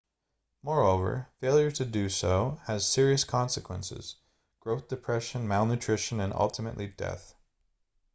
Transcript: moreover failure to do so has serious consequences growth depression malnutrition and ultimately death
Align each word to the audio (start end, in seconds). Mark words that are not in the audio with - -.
moreover 0.63 1.27
failure 1.39 1.69
to 1.69 1.85
do 1.85 2.09
so 2.09 2.59
has 2.65 2.89
serious 2.89 3.23
consequences 3.23 4.15
growth 4.59 4.87
depression 4.87 5.47
malnutrition 5.47 6.19
and 6.19 6.33
ultimately 6.33 6.87
death 6.87 7.35